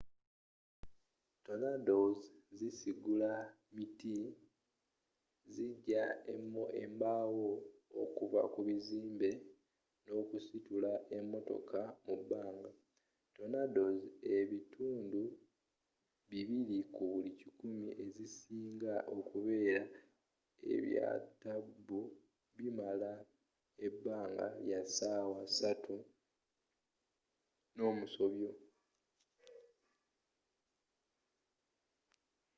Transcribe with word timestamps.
tornadoes 1.45 2.21
zisigula 2.57 3.31
miti 3.75 4.17
zijja 5.53 6.03
embaawo 6.83 7.49
okuva 8.03 8.41
ku 8.53 8.59
bizimbe 8.67 9.29
n'okusitula 10.05 10.91
emmotoka 11.17 11.81
mu 12.05 12.13
bbanga 12.21 12.71
tornadoes 13.35 14.03
ebitundu 14.37 15.21
bibiri 16.29 16.79
ku 16.93 17.03
buli 17.11 17.31
kikumi 17.41 17.87
ezisinga 18.03 18.93
okubeera 19.17 19.83
ebyatabbu 20.75 21.99
bimala 22.57 23.13
ebbanga 23.87 24.45
lya 24.65 24.81
ssaawa 24.87 25.41
ssatu 25.51 25.95
n'omusobyo 27.75 28.51